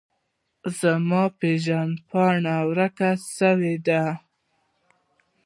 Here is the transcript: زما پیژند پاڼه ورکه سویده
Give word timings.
زما 0.79 1.23
پیژند 1.39 1.95
پاڼه 2.09 2.55
ورکه 2.69 3.09
سویده 3.35 4.03